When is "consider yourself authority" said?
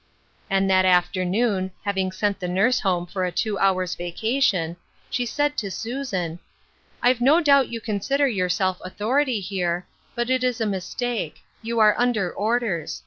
7.79-9.39